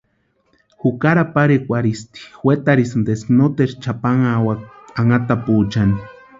[0.81, 4.65] Jukari aparhikwarhisinti, wetarhisïnti eska noteru chʼapanhawaka
[4.99, 5.97] anhatapuechani.